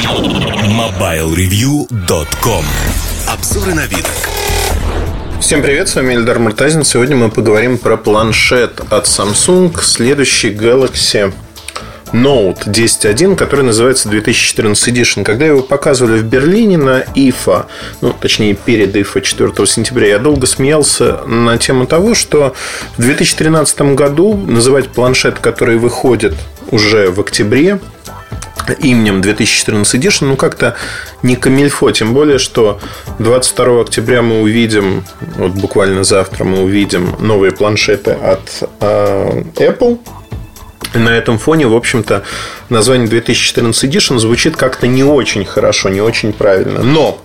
MobileReview.com 0.00 2.64
Обзоры 3.28 3.74
на 3.74 3.84
вид. 3.84 4.06
Всем 5.40 5.60
привет, 5.60 5.90
с 5.90 5.94
вами 5.94 6.14
Эльдар 6.14 6.38
Муртазин. 6.38 6.84
Сегодня 6.84 7.16
мы 7.16 7.28
поговорим 7.28 7.76
про 7.76 7.98
планшет 7.98 8.80
от 8.88 9.04
Samsung, 9.04 9.78
следующий 9.82 10.52
Galaxy 10.52 11.34
Note 12.12 12.66
10.1, 12.66 13.36
который 13.36 13.64
называется 13.64 14.08
2014 14.08 14.88
Edition. 14.88 15.22
Когда 15.22 15.44
его 15.44 15.60
показывали 15.60 16.18
в 16.18 16.24
Берлине 16.24 16.78
на 16.78 17.02
IFA, 17.02 17.66
ну, 18.00 18.14
точнее, 18.18 18.54
перед 18.54 18.96
IFA 18.96 19.20
4 19.20 19.66
сентября, 19.66 20.08
я 20.08 20.18
долго 20.18 20.46
смеялся 20.46 21.20
на 21.26 21.58
тему 21.58 21.86
того, 21.86 22.14
что 22.14 22.54
в 22.96 23.02
2013 23.02 23.82
году 23.94 24.34
называть 24.34 24.88
планшет, 24.88 25.40
который 25.40 25.76
выходит 25.76 26.34
уже 26.70 27.10
в 27.10 27.20
октябре, 27.20 27.80
именем 28.72 29.20
2014 29.20 29.94
Edition, 29.94 30.26
ну 30.26 30.36
как-то 30.36 30.76
не 31.22 31.36
камильфо, 31.36 31.90
тем 31.90 32.14
более, 32.14 32.38
что 32.38 32.80
22 33.18 33.80
октября 33.82 34.22
мы 34.22 34.42
увидим, 34.42 35.04
вот 35.36 35.52
буквально 35.52 36.04
завтра 36.04 36.44
мы 36.44 36.62
увидим 36.62 37.14
новые 37.18 37.52
планшеты 37.52 38.12
от 38.12 38.62
э, 38.80 39.42
Apple, 39.56 39.98
на 40.94 41.10
этом 41.10 41.38
фоне, 41.38 41.66
в 41.66 41.76
общем-то, 41.76 42.24
название 42.68 43.08
2014 43.08 43.84
Edition 43.84 44.18
звучит 44.18 44.56
как-то 44.56 44.86
не 44.86 45.04
очень 45.04 45.44
хорошо, 45.44 45.88
не 45.88 46.00
очень 46.00 46.32
правильно. 46.32 46.82
Но 46.82 47.20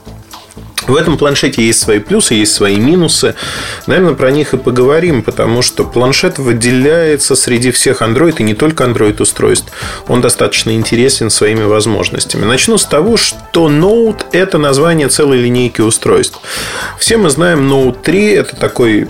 в 0.88 0.96
этом 0.96 1.18
планшете 1.18 1.66
есть 1.66 1.80
свои 1.80 2.00
плюсы, 2.00 2.36
есть 2.36 2.54
свои 2.54 2.78
минусы. 2.78 3.36
Наверное, 3.88 4.14
про 4.14 4.32
них 4.32 4.54
и 4.54 4.58
поговорим, 4.58 5.24
потому 5.24 5.62
что 5.62 5.84
планшет 5.84 6.38
выделяется 6.38 7.36
среди 7.36 7.72
всех 7.72 8.02
Android 8.02 8.36
и 8.40 8.44
не 8.44 8.54
только 8.54 8.84
Android 8.84 9.22
устройств. 9.22 9.72
Он 10.08 10.22
достаточно 10.22 10.72
интересен 10.76 11.30
своими 11.30 11.64
возможностями. 11.64 12.46
Начну 12.46 12.78
с 12.78 12.86
того, 12.86 13.18
что 13.18 13.70
Note– 13.70 14.26
это 14.32 14.58
название 14.58 15.08
целой 15.08 15.40
линейки 15.40 15.82
устройств. 15.82 16.40
Все 17.00 17.18
мы 17.18 17.30
знаем 17.30 17.72
Note 17.72 18.02
3– 18.02 18.30
это 18.34 18.56
такой 18.56 19.08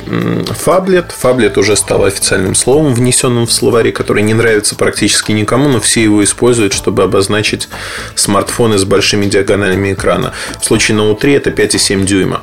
фаблет. 0.51 1.11
Фаблет 1.11 1.57
уже 1.57 1.75
стал 1.75 2.05
официальным 2.05 2.55
словом, 2.55 2.93
внесенным 2.93 3.47
в 3.47 3.51
словари, 3.51 3.91
который 3.91 4.23
не 4.23 4.33
нравится 4.33 4.75
практически 4.75 5.31
никому, 5.31 5.69
но 5.69 5.79
все 5.79 6.03
его 6.03 6.23
используют, 6.23 6.73
чтобы 6.73 7.03
обозначить 7.03 7.67
смартфоны 8.15 8.77
с 8.77 8.85
большими 8.85 9.25
диагоналями 9.25 9.93
экрана. 9.93 10.33
В 10.61 10.65
случае 10.65 10.97
Note 10.97 11.19
3 11.19 11.33
это 11.33 11.51
5 11.51 11.64
5,7 11.65 12.05
дюйма. 12.05 12.41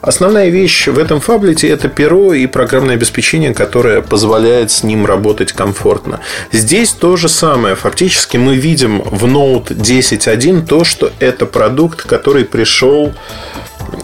Основная 0.00 0.48
вещь 0.48 0.88
в 0.88 0.98
этом 0.98 1.20
фаблете– 1.20 1.68
это 1.70 1.88
перо 1.88 2.34
и 2.34 2.46
программное 2.46 2.96
обеспечение, 2.96 3.54
которое 3.54 4.02
позволяет 4.02 4.70
с 4.70 4.82
ним 4.82 5.06
работать 5.06 5.52
комфортно. 5.52 6.20
Здесь 6.50 6.92
то 6.92 7.16
же 7.16 7.28
самое. 7.28 7.74
Фактически 7.74 8.36
мы 8.36 8.56
видим 8.56 9.02
в 9.02 9.24
Note 9.24 9.68
10.1 9.68 10.66
то, 10.66 10.84
что 10.84 11.12
это 11.20 11.46
продукт, 11.46 12.02
который 12.02 12.44
пришел 12.44 13.12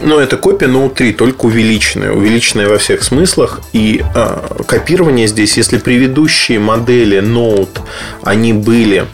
ну, 0.03 0.19
это 0.19 0.37
копия 0.37 0.67
Note 0.67 0.95
3, 0.95 1.13
только 1.15 1.47
увеличенная. 1.47 2.13
Увеличенная 2.13 2.69
во 2.69 2.79
всех 2.79 3.03
смыслах. 3.03 3.61
И 3.73 4.03
э, 4.15 4.63
копирование 4.67 5.27
здесь, 5.27 5.57
если 5.57 5.79
предыдущие 5.79 6.59
модели 6.59 7.21
Note, 7.21 7.81
они 8.23 8.53
были 8.53 9.07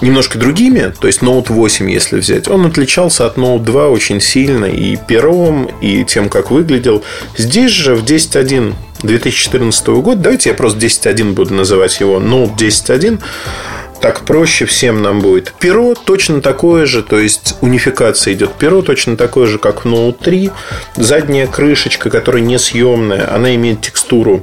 немножко 0.00 0.38
другими, 0.38 0.92
то 1.00 1.06
есть 1.06 1.20
Note 1.20 1.52
8, 1.52 1.90
если 1.90 2.18
взять, 2.18 2.48
он 2.48 2.66
отличался 2.66 3.26
от 3.26 3.36
Note 3.36 3.64
2 3.64 3.88
очень 3.88 4.20
сильно 4.20 4.66
и 4.66 4.96
пером, 4.96 5.70
и 5.80 6.04
тем, 6.04 6.28
как 6.28 6.50
выглядел. 6.50 7.02
Здесь 7.36 7.72
же 7.72 7.94
в 7.94 8.04
10.1 8.04 8.74
2014 9.02 9.86
года, 9.88 10.20
давайте 10.20 10.50
я 10.50 10.54
просто 10.54 10.78
10.1 10.78 11.32
буду 11.32 11.54
называть 11.54 12.00
его, 12.00 12.18
Note 12.18 12.56
10.1, 12.56 13.20
так 14.00 14.20
проще 14.20 14.64
всем 14.64 15.02
нам 15.02 15.20
будет. 15.20 15.52
Перо 15.58 15.94
точно 15.94 16.40
такое 16.40 16.86
же, 16.86 17.02
то 17.02 17.18
есть 17.18 17.56
унификация 17.60 18.34
идет. 18.34 18.54
Перо 18.54 18.82
точно 18.82 19.16
такое 19.16 19.46
же, 19.46 19.58
как 19.58 19.84
в 19.84 19.88
Note 19.88 20.16
3. 20.22 20.50
Задняя 20.96 21.46
крышечка, 21.46 22.10
которая 22.10 22.42
несъемная, 22.42 23.34
она 23.34 23.54
имеет 23.54 23.80
текстуру 23.80 24.42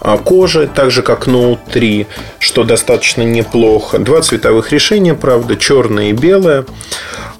а, 0.00 0.18
кожи, 0.18 0.68
так 0.72 0.90
же 0.90 1.02
как 1.02 1.26
Note 1.26 1.58
3, 1.72 2.06
что 2.38 2.64
достаточно 2.64 3.22
неплохо. 3.22 3.98
Два 3.98 4.20
цветовых 4.20 4.70
решения, 4.70 5.14
правда, 5.14 5.56
черное 5.56 6.10
и 6.10 6.12
белое. 6.12 6.66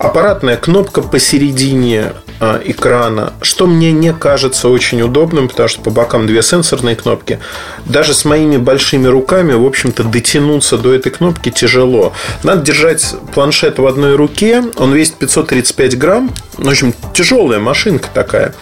Аппаратная 0.05 0.59
кнопка 0.59 1.01
посередине 1.01 2.13
а, 2.39 2.61
экрана, 2.63 3.33
что 3.41 3.67
мне 3.67 3.91
не 3.91 4.13
кажется 4.13 4.69
очень 4.69 5.01
удобным, 5.01 5.49
потому 5.49 5.67
что 5.67 5.81
по 5.81 5.89
бокам 5.89 6.27
две 6.27 6.43
сенсорные 6.43 6.95
кнопки. 6.95 7.41
Даже 7.87 8.13
с 8.13 8.27
моими 8.27 8.59
большими 8.59 9.07
руками, 9.07 9.55
в 9.55 9.65
общем-то, 9.65 10.05
дотянуться 10.05 10.77
до 10.77 10.93
этой 10.93 11.11
кнопки 11.11 11.51
тяжело. 11.51 12.13
Надо 12.43 12.61
держать 12.61 13.17
планшет 13.33 13.79
в 13.79 13.87
одной 13.87 14.17
руке, 14.17 14.63
он 14.77 14.93
весит 14.93 15.15
535 15.15 15.97
грамм, 15.97 16.31
в 16.59 16.69
общем, 16.69 16.93
тяжелая 17.15 17.59
машинка 17.59 18.11
такая 18.13 18.55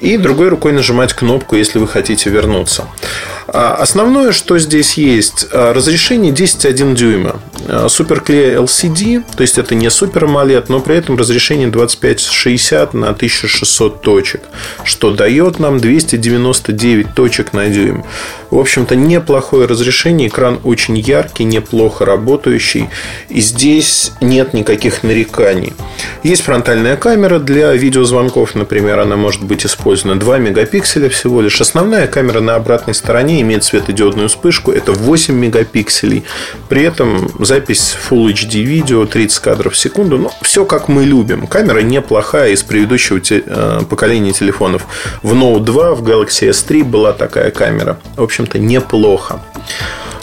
и 0.00 0.16
другой 0.16 0.48
рукой 0.48 0.72
нажимать 0.72 1.12
кнопку, 1.12 1.56
если 1.56 1.78
вы 1.78 1.86
хотите 1.86 2.30
вернуться. 2.30 2.86
А, 3.52 3.74
основное, 3.74 4.30
что 4.30 4.58
здесь 4.58 4.94
есть, 4.94 5.46
а, 5.52 5.72
разрешение 5.72 6.32
10,1 6.32 6.94
дюйма. 6.94 7.40
А, 7.66 7.86
Clear 7.86 8.64
LCD, 8.64 9.24
то 9.36 9.42
есть 9.42 9.58
это 9.58 9.74
не 9.74 9.86
Super 9.86 10.24
AMOLED, 10.24 10.66
но 10.68 10.80
при 10.80 10.96
этом 10.96 11.16
разрешение 11.16 11.66
2560 11.66 12.94
на 12.94 13.12
1600 13.12 14.02
точек, 14.02 14.42
что 14.84 15.10
дает 15.10 15.58
нам 15.58 15.80
299 15.80 17.14
точек 17.14 17.52
на 17.52 17.68
дюйм. 17.68 18.04
В 18.50 18.58
общем-то, 18.58 18.96
неплохое 18.96 19.66
разрешение, 19.66 20.28
экран 20.28 20.58
очень 20.64 20.98
яркий, 20.98 21.44
неплохо 21.44 22.04
работающий, 22.04 22.88
и 23.28 23.40
здесь 23.40 24.12
нет 24.20 24.54
никаких 24.54 25.02
нареканий. 25.02 25.72
Есть 26.22 26.42
фронтальная 26.42 26.96
камера 26.96 27.38
для 27.38 27.72
видеозвонков, 27.72 28.54
например, 28.54 28.98
она 29.00 29.16
может 29.16 29.42
быть 29.42 29.66
использована 29.66 30.18
2 30.18 30.38
мегапикселя 30.38 31.08
всего 31.08 31.40
лишь. 31.40 31.60
Основная 31.60 32.06
камера 32.06 32.40
на 32.40 32.54
обратной 32.56 32.94
стороне 32.94 33.39
имеет 33.40 33.64
светодиодную 33.64 34.28
вспышку, 34.28 34.72
это 34.72 34.92
8 34.92 35.34
мегапикселей. 35.34 36.24
При 36.68 36.82
этом 36.82 37.30
запись 37.38 37.96
Full 38.08 38.32
HD 38.32 38.62
видео 38.62 39.06
30 39.06 39.38
кадров 39.38 39.74
в 39.74 39.76
секунду. 39.76 40.18
Ну, 40.18 40.30
все 40.42 40.64
как 40.64 40.88
мы 40.88 41.04
любим. 41.04 41.46
Камера 41.46 41.80
неплохая 41.80 42.50
из 42.50 42.62
предыдущего 42.62 43.20
те, 43.20 43.42
э, 43.44 43.80
поколения 43.88 44.32
телефонов. 44.32 44.86
В 45.22 45.34
Note 45.34 45.60
2, 45.60 45.94
в 45.94 46.02
Galaxy 46.02 46.50
S3 46.50 46.84
была 46.84 47.12
такая 47.12 47.50
камера. 47.50 47.98
В 48.16 48.22
общем-то, 48.22 48.58
неплохо. 48.58 49.40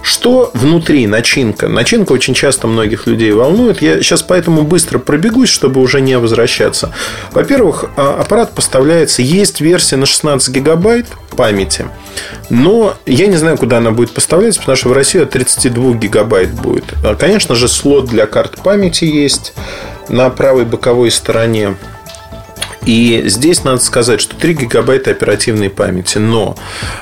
Что 0.08 0.52
внутри 0.54 1.06
начинка? 1.06 1.68
Начинка 1.68 2.14
очень 2.14 2.34
часто 2.34 2.66
многих 2.66 3.08
людей 3.08 3.34
волнует. 3.34 3.82
Я 3.82 4.02
сейчас 4.02 4.24
поэтому 4.24 4.62
быстро 4.62 5.00
пробегусь, 5.00 5.50
чтобы 5.50 5.82
уже 5.82 6.00
не 6.00 6.18
возвращаться. 6.18 6.94
Во-первых, 7.34 7.90
а, 7.98 8.22
аппарат 8.22 8.54
поставляется, 8.54 9.22
есть 9.22 9.60
версия 9.60 9.98
на 9.98 10.06
16 10.06 10.48
гигабайт 10.56 11.08
памяти, 11.36 11.88
но 12.50 12.96
я 13.06 13.28
не 13.28 13.36
знаю, 13.36 13.58
куда 13.58 13.80
она 13.80 13.92
будет 13.92 14.12
поставляться, 14.12 14.62
потому 14.62 14.78
что 14.78 14.88
в 14.88 14.94
России 14.94 15.22
от 15.22 15.32
32 15.32 15.96
гигабайт 15.96 16.54
будет. 16.54 16.86
А, 17.04 17.16
конечно 17.16 17.54
же, 17.56 17.68
слот 17.68 18.06
для 18.06 18.28
карт 18.28 18.64
памяти 18.64 19.04
есть 19.04 19.54
на 20.08 20.30
правой 20.30 20.64
боковой 20.64 21.12
стороне. 21.12 21.76
И 22.88 23.24
здесь 23.26 23.66
надо 23.66 23.82
сказать, 23.82 24.22
что 24.22 24.34
3 24.38 24.54
гигабайта 24.54 25.12
оперативной 25.12 25.70
памяти, 25.70 26.20
но 26.20 26.56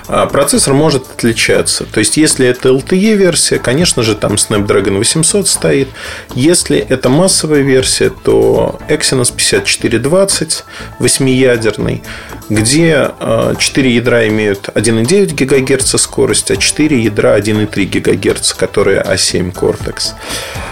а, 0.07 0.25
процессор 0.25 0.73
может 0.73 1.07
отличаться. 1.11 1.85
То 1.85 1.99
есть, 1.99 2.17
если 2.17 2.47
это 2.47 2.69
LTE-версия, 2.69 3.59
конечно 3.59 4.01
же, 4.01 4.15
там 4.15 4.33
Snapdragon 4.33 4.97
800 4.97 5.47
стоит. 5.47 5.89
Если 6.33 6.79
это 6.79 7.09
массовая 7.09 7.61
версия, 7.61 8.09
то 8.09 8.79
Exynos 8.89 9.31
5420, 9.35 10.63
8-ядерный, 10.99 12.01
где 12.49 13.11
4 13.19 13.19
а, 13.19 13.55
ядра 13.91 14.27
имеют 14.27 14.69
1,9 14.69 15.35
ГГц 15.35 16.01
скорость, 16.01 16.49
а 16.49 16.57
4 16.57 16.99
ядра 16.99 17.37
1,3 17.37 17.99
ГГц, 17.99 18.53
которые 18.53 19.03
A7 19.03 19.53
Cortex. 19.53 20.15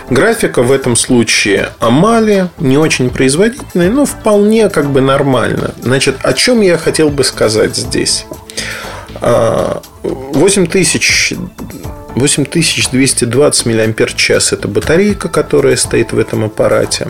Графика 0.09 0.61
в 0.61 0.71
этом 0.71 0.95
случае 0.95 1.69
Амали, 1.79 2.49
не 2.59 2.77
очень 2.77 3.09
производительная, 3.09 3.89
но 3.89 4.05
вполне 4.05 4.69
как 4.69 4.91
бы 4.91 5.01
нормально. 5.01 5.73
Значит, 5.81 6.17
о 6.23 6.33
чем 6.33 6.61
я 6.61 6.77
хотел 6.77 7.09
бы 7.09 7.23
сказать 7.23 7.75
здесь? 7.75 8.25
8000 9.21 11.33
8220 12.15 13.65
мАч 13.65 14.29
это 14.29 14.67
батарейка, 14.67 15.29
которая 15.29 15.77
стоит 15.77 16.13
в 16.13 16.19
этом 16.19 16.45
аппарате. 16.45 17.07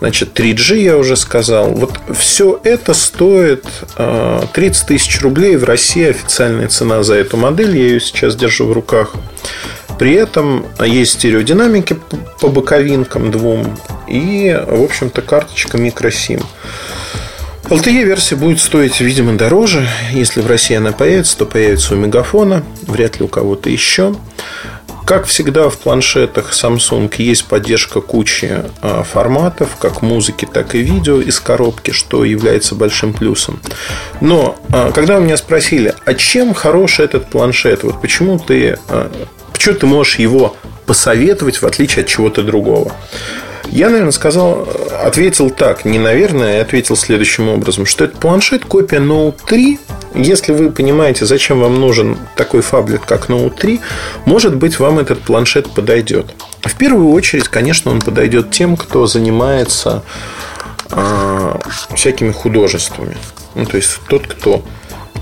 Значит, 0.00 0.38
3G 0.38 0.78
я 0.78 0.96
уже 0.96 1.16
сказал. 1.16 1.72
Вот 1.72 1.98
все 2.16 2.60
это 2.62 2.94
стоит 2.94 3.64
30 3.96 4.86
тысяч 4.86 5.20
рублей. 5.20 5.56
В 5.56 5.64
России 5.64 6.08
официальная 6.08 6.68
цена 6.68 7.02
за 7.02 7.14
эту 7.14 7.36
модель. 7.36 7.76
Я 7.76 7.84
ее 7.84 8.00
сейчас 8.00 8.36
держу 8.36 8.66
в 8.66 8.72
руках. 8.72 9.14
При 9.98 10.14
этом 10.14 10.66
есть 10.84 11.12
стереодинамики 11.12 11.98
по 12.40 12.48
боковинкам 12.48 13.30
двум 13.30 13.76
и, 14.06 14.56
в 14.66 14.82
общем-то, 14.82 15.22
карточка 15.22 15.76
микросим. 15.76 16.40
LTE-версия 17.64 18.36
будет 18.36 18.60
стоить, 18.60 19.00
видимо, 19.00 19.36
дороже. 19.36 19.86
Если 20.12 20.40
в 20.40 20.46
России 20.46 20.76
она 20.76 20.92
появится, 20.92 21.36
то 21.36 21.44
появится 21.44 21.94
у 21.94 21.96
Мегафона, 21.98 22.62
вряд 22.86 23.18
ли 23.18 23.26
у 23.26 23.28
кого-то 23.28 23.68
еще. 23.68 24.14
Как 25.04 25.26
всегда 25.26 25.68
в 25.68 25.78
планшетах 25.78 26.52
Samsung 26.52 27.12
есть 27.18 27.46
поддержка 27.46 28.00
кучи 28.00 28.64
а, 28.82 29.02
форматов, 29.02 29.76
как 29.76 30.02
музыки, 30.02 30.46
так 30.50 30.74
и 30.74 30.80
видео 30.80 31.20
из 31.20 31.40
коробки, 31.40 31.92
что 31.92 32.24
является 32.24 32.74
большим 32.74 33.14
плюсом. 33.14 33.58
Но 34.20 34.58
а, 34.70 34.90
когда 34.92 35.16
у 35.16 35.20
меня 35.20 35.36
спросили, 35.38 35.94
а 36.04 36.14
чем 36.14 36.52
хорош 36.54 37.00
этот 37.00 37.26
планшет, 37.30 37.84
вот 37.84 38.00
почему 38.02 38.38
ты, 38.38 38.78
а, 39.58 39.60
почему 39.60 39.74
ты 39.74 39.86
можешь 39.86 40.18
его 40.18 40.56
посоветовать 40.86 41.60
в 41.60 41.66
отличие 41.66 42.02
от 42.02 42.08
чего-то 42.08 42.42
другого? 42.42 42.92
Я, 43.70 43.90
наверное, 43.90 44.12
сказал, 44.12 44.66
ответил 45.02 45.50
так, 45.50 45.84
не 45.84 45.98
наверное, 45.98 46.56
я 46.56 46.62
ответил 46.62 46.96
следующим 46.96 47.48
образом, 47.48 47.84
что 47.84 48.04
это 48.04 48.16
планшет 48.16 48.64
копия 48.64 48.98
Note 48.98 49.40
3. 49.46 49.78
Если 50.14 50.52
вы 50.52 50.70
понимаете, 50.70 51.26
зачем 51.26 51.60
вам 51.60 51.78
нужен 51.78 52.16
такой 52.34 52.62
фаблет, 52.62 53.02
как 53.04 53.28
Note 53.28 53.58
3, 53.58 53.80
может 54.24 54.56
быть, 54.56 54.78
вам 54.78 55.00
этот 55.00 55.20
планшет 55.20 55.70
подойдет. 55.70 56.34
В 56.62 56.76
первую 56.76 57.10
очередь, 57.10 57.48
конечно, 57.48 57.90
он 57.90 58.00
подойдет 58.00 58.50
тем, 58.50 58.76
кто 58.76 59.06
занимается 59.06 60.02
э, 60.90 61.58
всякими 61.94 62.30
художествами. 62.30 63.18
Ну, 63.54 63.66
то 63.66 63.76
есть 63.76 63.98
тот, 64.08 64.26
кто 64.26 64.62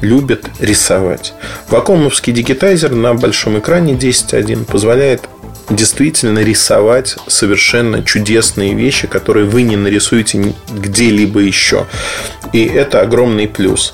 любит 0.01 0.47
рисовать. 0.59 1.35
Вакуумовский 1.69 2.33
дигитайзер 2.33 2.93
на 2.93 3.15
большом 3.15 3.59
экране 3.59 3.95
10.1 3.95 4.65
позволяет 4.65 5.23
действительно 5.71 6.41
рисовать 6.41 7.17
совершенно 7.27 8.03
чудесные 8.03 8.75
вещи, 8.75 9.07
которые 9.07 9.47
вы 9.47 9.63
не 9.63 9.77
нарисуете 9.77 10.55
где-либо 10.73 11.41
еще. 11.41 11.87
И 12.53 12.65
это 12.65 13.01
огромный 13.01 13.49
плюс. 13.49 13.93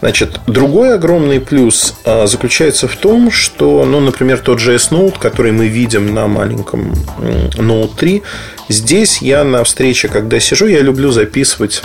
Значит, 0.00 0.40
другой 0.46 0.94
огромный 0.94 1.40
плюс 1.40 1.94
а, 2.04 2.26
заключается 2.26 2.86
в 2.86 2.96
том, 2.96 3.30
что, 3.30 3.84
ну, 3.84 4.00
например, 4.00 4.38
тот 4.38 4.58
же 4.58 4.74
S-Note, 4.74 5.18
который 5.18 5.52
мы 5.52 5.68
видим 5.68 6.14
на 6.14 6.26
маленьком 6.26 6.92
Note 7.18 7.96
3, 7.96 8.22
здесь 8.68 9.22
я 9.22 9.42
на 9.42 9.64
встрече, 9.64 10.08
когда 10.08 10.38
сижу, 10.38 10.66
я 10.66 10.80
люблю 10.80 11.10
записывать 11.12 11.82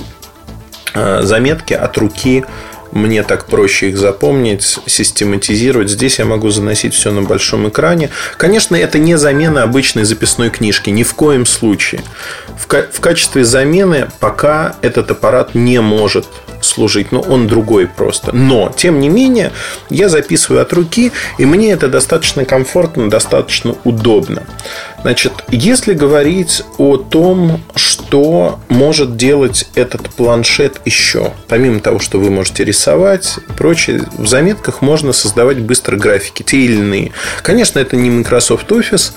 а, 0.94 1.22
заметки 1.22 1.74
от 1.74 1.98
руки 1.98 2.44
мне 2.92 3.24
так 3.24 3.46
проще 3.46 3.90
их 3.90 3.98
запомнить, 3.98 4.80
систематизировать. 4.86 5.90
Здесь 5.90 6.20
я 6.20 6.26
могу 6.26 6.50
заносить 6.50 6.94
все 6.94 7.12
на 7.12 7.22
большом 7.22 7.70
экране. 7.70 8.10
Конечно, 8.38 8.76
это 8.76 9.00
не 9.00 9.18
замена 9.18 9.64
обычной 9.64 10.04
записной 10.04 10.50
книжки, 10.50 10.90
ни 10.90 11.04
в 11.04 11.14
коем 11.14 11.46
случае. 11.46 12.02
В, 12.58 12.68
в 12.68 13.00
качестве 13.00 13.44
замены 13.44 14.10
пока 14.20 14.76
этот 14.82 15.12
аппарат 15.12 15.56
не 15.56 15.80
может 15.82 16.26
служить, 16.62 17.12
но 17.12 17.22
он 17.22 17.48
другой 17.48 17.88
просто. 17.88 18.36
Но, 18.36 18.72
тем 18.76 19.00
не 19.00 19.10
менее, 19.10 19.52
я 19.90 20.10
записываю 20.10 20.62
от 20.62 20.74
руки, 20.74 21.12
и 21.38 21.46
мне 21.46 21.72
это 21.72 21.88
достаточно 21.88 22.46
комфортно, 22.46 23.10
достаточно 23.10 23.76
удобно. 23.84 24.44
Значит, 25.02 25.34
если 25.50 25.94
говорить 25.94 26.64
о 26.78 26.98
том, 26.98 27.62
что 27.76 28.60
может 28.70 29.18
делать 29.18 29.68
этот 29.76 30.10
планшет 30.10 30.80
еще, 30.86 31.34
помимо 31.48 31.80
того, 31.80 32.00
что 32.00 32.20
вы 32.20 32.30
можете 32.30 32.64
рисовать 32.64 33.38
и 33.38 33.52
прочее, 33.54 34.04
в 34.18 34.28
заметках 34.28 34.82
можно 34.82 35.12
создавать 35.12 35.60
быстро 35.60 35.98
графики, 35.98 36.44
те 36.44 36.58
или 36.58 36.76
иные. 36.76 37.12
Конечно, 37.42 37.80
это 37.80 37.96
не 37.96 38.10
Microsoft 38.10 38.72
Office, 38.72 39.14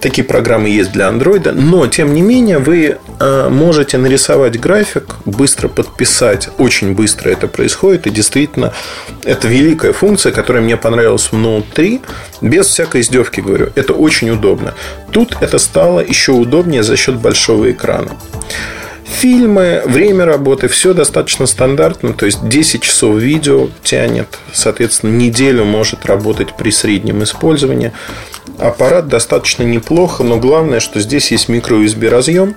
Такие 0.00 0.24
программы 0.24 0.68
есть 0.68 0.92
для 0.92 1.08
Android, 1.08 1.52
но 1.52 1.86
тем 1.86 2.14
не 2.14 2.20
менее 2.20 2.58
вы 2.58 2.98
э, 3.18 3.48
можете 3.48 3.96
нарисовать 3.98 4.60
график, 4.60 5.16
быстро 5.24 5.68
подписать, 5.68 6.50
очень 6.58 6.94
быстро 6.94 7.30
это 7.30 7.48
происходит, 7.48 8.06
и 8.06 8.10
действительно 8.10 8.72
это 9.24 9.48
великая 9.48 9.92
функция, 9.92 10.32
которая 10.32 10.62
мне 10.62 10.76
понравилась 10.76 11.32
в 11.32 11.34
Note 11.34 11.64
3, 11.74 12.00
без 12.42 12.66
всякой 12.66 13.00
издевки 13.00 13.40
говорю, 13.40 13.70
это 13.74 13.94
очень 13.94 14.30
удобно. 14.30 14.74
Тут 15.12 15.36
это 15.40 15.58
стало 15.58 16.00
еще 16.00 16.32
удобнее 16.32 16.82
за 16.82 16.96
счет 16.96 17.16
большого 17.16 17.70
экрана. 17.70 18.10
Фильмы, 19.10 19.82
время 19.84 20.24
работы, 20.24 20.68
все 20.68 20.94
достаточно 20.94 21.46
стандартно, 21.46 22.14
то 22.14 22.26
есть 22.26 22.48
10 22.48 22.80
часов 22.80 23.16
видео 23.16 23.68
тянет, 23.82 24.38
соответственно, 24.52 25.14
неделю 25.16 25.64
может 25.64 26.06
работать 26.06 26.54
при 26.56 26.70
среднем 26.70 27.22
использовании. 27.22 27.92
Аппарат 28.58 29.08
достаточно 29.08 29.62
неплохо, 29.62 30.22
но 30.22 30.38
главное, 30.38 30.80
что 30.80 31.00
здесь 31.00 31.30
есть 31.32 31.48
микро-USB 31.48 32.08
разъем, 32.08 32.54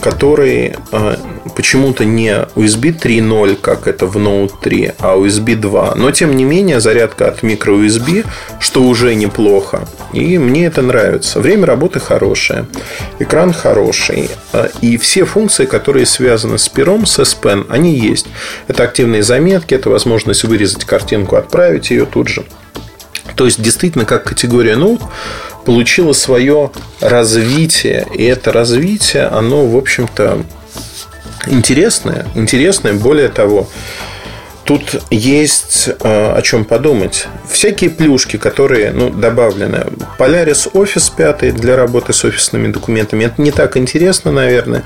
который 0.00 0.76
э, 0.92 1.16
почему-то 1.56 2.04
не 2.04 2.30
USB 2.54 2.96
3.0, 2.96 3.56
как 3.56 3.88
это 3.88 4.06
в 4.06 4.16
Note 4.16 4.52
3, 4.62 4.92
а 4.98 5.16
USB 5.16 5.56
2. 5.56 5.94
Но, 5.96 6.10
тем 6.10 6.36
не 6.36 6.44
менее, 6.44 6.80
зарядка 6.80 7.28
от 7.28 7.42
microUSB, 7.42 8.24
что 8.60 8.82
уже 8.82 9.14
неплохо. 9.14 9.88
И 10.12 10.38
мне 10.38 10.66
это 10.66 10.82
нравится. 10.82 11.40
Время 11.40 11.66
работы 11.66 11.98
хорошее. 11.98 12.66
Экран 13.18 13.52
хороший. 13.52 14.30
Э, 14.52 14.68
и 14.80 14.96
все 14.96 15.24
функции, 15.24 15.64
которые 15.66 16.06
связаны 16.06 16.58
с 16.58 16.68
пером, 16.68 17.06
с 17.06 17.18
S 17.18 17.36
Pen, 17.40 17.66
они 17.68 17.98
есть. 17.98 18.26
Это 18.68 18.84
активные 18.84 19.22
заметки, 19.22 19.74
это 19.74 19.90
возможность 19.90 20.44
вырезать 20.44 20.84
картинку, 20.84 21.36
отправить 21.36 21.90
ее 21.90 22.06
тут 22.06 22.28
же. 22.28 22.44
То 23.34 23.44
есть, 23.44 23.60
действительно, 23.60 24.04
как 24.04 24.24
категория 24.24 24.74
Note 24.74 25.02
получила 25.66 26.12
свое 26.12 26.70
развитие. 27.00 28.06
И 28.14 28.24
это 28.24 28.52
развитие, 28.52 29.24
оно, 29.24 29.66
в 29.66 29.76
общем-то, 29.76 30.44
интересное. 31.48 32.26
Интересное, 32.34 32.94
более 32.94 33.28
того, 33.28 33.68
тут 34.64 35.02
есть 35.10 35.88
э, 35.88 36.32
о 36.36 36.40
чем 36.42 36.64
подумать. 36.64 37.26
Всякие 37.50 37.90
плюшки, 37.90 38.36
которые 38.36 38.92
ну, 38.92 39.10
добавлены. 39.10 39.86
Polaris 40.18 40.70
Office 40.72 41.12
5 41.14 41.56
для 41.56 41.76
работы 41.76 42.12
с 42.12 42.24
офисными 42.24 42.72
документами. 42.72 43.24
Это 43.24 43.42
не 43.42 43.50
так 43.50 43.76
интересно, 43.76 44.30
наверное. 44.32 44.84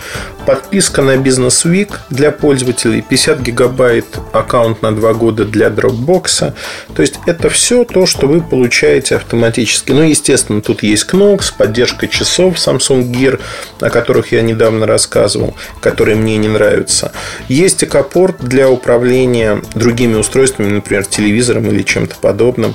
Подписка 0.50 1.00
на 1.00 1.12
Business 1.12 1.64
Week 1.64 1.92
для 2.10 2.32
пользователей. 2.32 3.02
50 3.08 3.40
гигабайт 3.40 4.18
аккаунт 4.32 4.82
на 4.82 4.90
2 4.90 5.14
года 5.14 5.44
для 5.44 5.68
Dropbox. 5.68 6.54
То 6.92 7.02
есть, 7.02 7.20
это 7.26 7.48
все 7.50 7.84
то, 7.84 8.04
что 8.04 8.26
вы 8.26 8.40
получаете 8.40 9.14
автоматически. 9.14 9.92
Ну, 9.92 10.02
естественно, 10.02 10.60
тут 10.60 10.82
есть 10.82 11.08
Knox, 11.10 11.52
поддержка 11.56 12.08
часов 12.08 12.56
Samsung 12.56 13.12
Gear, 13.12 13.38
о 13.78 13.90
которых 13.90 14.32
я 14.32 14.42
недавно 14.42 14.86
рассказывал, 14.86 15.54
которые 15.80 16.16
мне 16.16 16.36
не 16.36 16.48
нравятся. 16.48 17.12
Есть 17.46 17.84
экопорт 17.84 18.40
для 18.40 18.68
управления 18.68 19.62
другими 19.76 20.16
устройствами, 20.16 20.72
например, 20.72 21.06
телевизором 21.06 21.68
или 21.68 21.82
чем-то 21.82 22.16
подобным. 22.20 22.74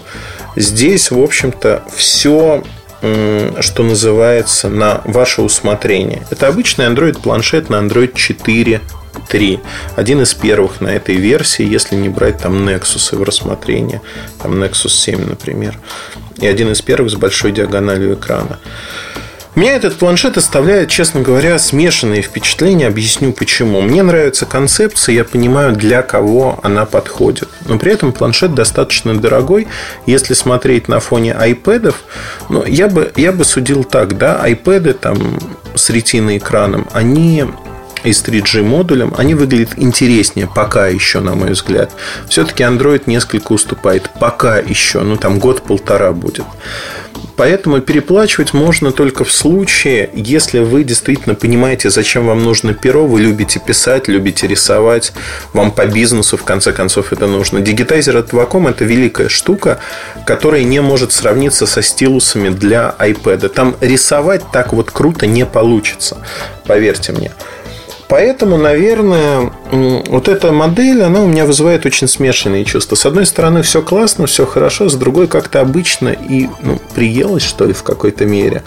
Здесь, 0.56 1.12
в 1.12 1.22
общем-то, 1.22 1.84
все 1.94 2.64
что 3.02 3.84
называется, 3.84 4.70
на 4.70 5.02
ваше 5.06 5.42
усмотрение. 5.42 6.26
Это 6.32 6.48
обычный 6.48 6.86
Android 6.86 7.22
планшет 7.22 7.70
на 7.70 7.76
Android 7.76 8.16
4 8.16 8.82
3. 9.28 9.60
Один 9.96 10.22
из 10.22 10.34
первых 10.34 10.82
на 10.82 10.90
этой 10.90 11.16
версии, 11.16 11.66
если 11.66 11.96
не 11.96 12.10
брать 12.10 12.40
там 12.40 12.68
Nexus 12.68 13.16
в 13.16 13.24
рассмотрение. 13.24 14.02
Там 14.42 14.62
Nexus 14.62 14.90
7, 14.90 15.30
например. 15.30 15.78
И 16.38 16.48
один 16.48 16.72
из 16.72 16.82
первых 16.82 17.12
с 17.12 17.16
большой 17.16 17.52
диагональю 17.52 18.16
экрана. 18.16 18.60
Меня 19.56 19.78
этот 19.78 19.96
планшет 19.96 20.36
оставляет, 20.36 20.90
честно 20.90 21.22
говоря, 21.22 21.58
смешанные 21.60 22.22
впечатления. 22.22 22.88
Объясню 22.88 23.32
почему. 23.32 23.80
Мне 23.80 24.04
нравится 24.04 24.46
концепция, 24.46 25.16
я 25.16 25.24
понимаю, 25.24 25.74
для 25.74 26.02
кого 26.02 26.60
она 26.62 26.86
подходит. 26.86 27.48
Но 27.66 27.80
при 27.80 27.94
этом 27.94 28.12
планшет 28.12 28.54
достаточно 28.54 29.18
дорогой. 29.18 29.68
Если 30.06 30.34
смотреть 30.34 30.90
на 30.90 31.00
фоне 31.00 31.32
iPad, 31.40 31.96
ну, 32.50 32.66
я 32.66 32.90
бы, 32.90 33.14
я 33.16 33.32
бы 33.32 33.46
судил 33.46 33.86
так, 33.86 34.18
да, 34.18 34.42
iPad 34.46 34.94
там 34.94 35.40
с 35.74 35.90
ретиной 35.90 36.38
экраном, 36.38 36.88
они 36.92 37.46
и 38.04 38.12
с 38.12 38.24
3G 38.24 38.62
модулем, 38.62 39.14
они 39.18 39.36
выглядят 39.36 39.78
интереснее 39.78 40.48
пока 40.54 40.88
еще, 40.88 41.22
на 41.22 41.34
мой 41.34 41.52
взгляд. 41.52 41.92
Все-таки 42.30 42.64
Android 42.64 43.04
несколько 43.06 43.54
уступает 43.54 44.10
пока 44.20 44.58
еще, 44.58 45.02
ну 45.02 45.16
там 45.16 45.40
год-полтора 45.40 46.12
будет. 46.12 46.46
Поэтому 47.36 47.82
переплачивать 47.82 48.54
можно 48.54 48.92
только 48.92 49.26
в 49.26 49.32
случае, 49.32 50.10
если 50.14 50.60
вы 50.60 50.84
действительно 50.84 51.36
понимаете, 51.36 51.90
зачем 51.90 52.28
вам 52.28 52.44
нужно 52.44 52.74
перо, 52.74 53.06
вы 53.06 53.20
любите 53.20 53.60
писать, 53.60 54.08
любите 54.08 54.48
рисовать, 54.48 55.12
вам 55.54 55.72
по 55.72 55.86
бизнесу, 55.86 56.38
в 56.38 56.44
конце 56.44 56.72
концов, 56.72 57.12
это 57.12 57.28
нужно. 57.28 57.60
Дигитайзер 57.60 58.16
от 58.18 58.32
Wacom– 58.32 58.70
это 58.70 58.86
великая 58.86 59.30
штука, 59.30 59.80
которая 60.26 60.64
не 60.64 60.82
может 60.82 61.12
сравниться 61.12 61.66
со 61.68 61.82
стилусами 61.82 62.50
для 62.50 62.96
iPad. 63.00 63.50
Там 63.50 63.76
рисовать 63.82 64.44
так 64.52 64.74
вот 64.74 64.92
круто 64.92 65.28
не 65.28 65.46
получится, 65.46 66.18
поверьте 66.66 67.12
мне. 67.12 67.32
Поэтому, 68.08 68.58
наверное, 68.58 69.52
вот 69.72 70.28
эта 70.28 70.52
модель, 70.52 71.02
она 71.02 71.22
у 71.22 71.28
меня 71.28 71.46
вызывает 71.46 71.86
очень 71.86 72.08
смешанные 72.08 72.66
чувства. 72.66 72.96
С 72.96 73.06
одной 73.06 73.26
стороны, 73.26 73.64
все 73.64 73.82
классно, 73.82 74.28
все 74.28 74.46
хорошо, 74.46 74.90
с 74.90 74.96
другой 74.96 75.28
как-то 75.28 75.62
обычно 75.62 76.10
и 76.10 76.48
ну, 76.62 76.80
приелось, 76.94 77.44
что 77.44 77.66
ли, 77.66 77.74
в 77.74 77.84
какой-то 77.84 78.26
мере. 78.26 78.64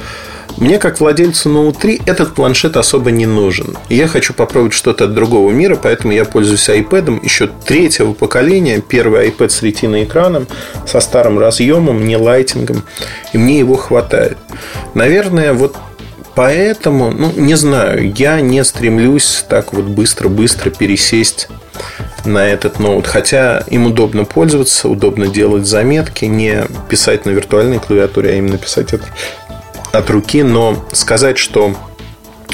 Мне, 0.57 0.79
как 0.79 0.99
владельцу 0.99 1.51
Note 1.51 1.77
3, 1.81 2.03
этот 2.07 2.35
планшет 2.35 2.77
особо 2.77 3.13
не 3.13 3.27
нужен. 3.27 3.77
Я 3.89 4.09
хочу 4.09 4.35
попробовать 4.35 4.75
что-то 4.75 5.05
от 5.05 5.15
другого 5.15 5.53
мира, 5.53 5.79
поэтому 5.81 6.13
я 6.13 6.25
пользуюсь 6.25 6.69
iPad 6.69 7.21
еще 7.23 7.49
третьего 7.65 8.13
поколения. 8.13 8.81
Первый 8.81 9.29
iPad 9.29 9.51
с 9.51 9.63
ретиной 9.63 10.03
экраном, 10.03 10.49
со 10.85 10.99
старым 10.99 11.39
разъемом, 11.39 12.05
не 12.05 12.17
лайтингом. 12.17 12.83
И 13.33 13.39
мне 13.39 13.61
его 13.61 13.77
хватает. 13.77 14.37
Наверное, 14.95 15.53
вот 15.53 15.77
Поэтому, 16.39 17.11
ну, 17.11 17.33
не 17.35 17.57
знаю, 17.57 18.13
я 18.15 18.41
не 18.41 18.63
стремлюсь 18.63 19.45
так 19.49 19.73
вот 19.73 19.87
быстро-быстро 19.87 20.71
пересесть 20.71 21.49
на 22.25 22.47
этот 22.47 22.79
ноут. 22.79 23.09
Хотя 23.09 23.65
им 23.67 23.87
удобно 23.87 24.25
пользоваться, 24.25 24.89
удобно 24.89 25.27
делать 25.27 25.67
заметки, 25.67 26.27
не 26.27 26.65
писать 26.89 27.27
на 27.27 27.31
виртуальной 27.31 27.81
клавиатуре, 27.81 28.31
а 28.31 28.35
именно 28.35 28.57
писать 28.57 28.93
от, 28.93 29.03
от 29.91 30.11
руки. 30.11 30.45
Но 30.45 30.87
сказать, 30.93 31.39
что 31.39 31.75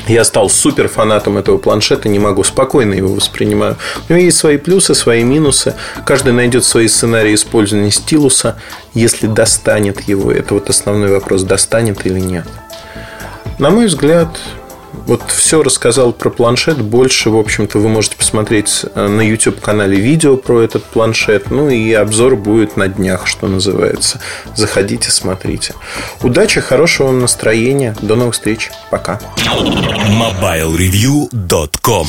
я 0.08 0.24
стал 0.24 0.48
супер 0.48 0.88
фанатом 0.88 1.36
этого 1.36 1.58
планшета, 1.58 2.08
не 2.08 2.18
могу, 2.18 2.42
спокойно 2.42 2.94
его 2.94 3.12
воспринимаю. 3.12 3.76
У 4.08 4.14
него 4.14 4.24
есть 4.24 4.38
свои 4.38 4.56
плюсы, 4.56 4.94
свои 4.94 5.24
минусы. 5.24 5.74
Каждый 6.06 6.32
найдет 6.32 6.64
свои 6.64 6.88
сценарии 6.88 7.34
использования 7.34 7.90
стилуса, 7.90 8.56
если 8.94 9.26
достанет 9.26 10.00
его. 10.08 10.32
Это 10.32 10.54
вот 10.54 10.70
основной 10.70 11.10
вопрос, 11.10 11.42
достанет 11.42 12.06
или 12.06 12.18
нет. 12.18 12.46
На 13.58 13.70
мой 13.70 13.86
взгляд, 13.86 14.28
вот 15.06 15.22
все 15.30 15.62
рассказал 15.62 16.12
про 16.12 16.30
планшет. 16.30 16.80
Больше, 16.80 17.30
в 17.30 17.36
общем-то, 17.36 17.78
вы 17.78 17.88
можете 17.88 18.16
посмотреть 18.16 18.84
э, 18.94 19.06
на 19.06 19.20
YouTube-канале 19.20 19.96
видео 19.96 20.36
про 20.36 20.60
этот 20.62 20.84
планшет. 20.84 21.50
Ну 21.50 21.68
и 21.68 21.92
обзор 21.92 22.36
будет 22.36 22.76
на 22.76 22.88
днях, 22.88 23.26
что 23.26 23.46
называется. 23.46 24.20
Заходите, 24.54 25.10
смотрите. 25.10 25.74
Удачи, 26.22 26.60
хорошего 26.60 27.12
настроения. 27.12 27.96
До 28.02 28.16
новых 28.16 28.34
встреч. 28.34 28.70
Пока. 28.90 29.20
MobileReview.com 30.08 32.06